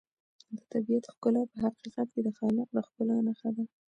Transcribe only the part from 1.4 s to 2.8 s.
په حقیقت کې د خالق د